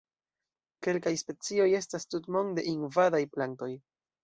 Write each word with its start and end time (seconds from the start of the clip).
Kelkaj 0.87 1.13
specioj 1.23 1.69
estas 1.81 2.09
tutmonde 2.15 2.65
invadaj 2.73 3.23
plantoj. 3.37 3.73